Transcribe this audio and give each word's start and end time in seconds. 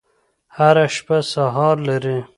هره 0.57 0.85
شپه 0.95 1.17
سهار 1.31 1.75
لري. 1.87 2.17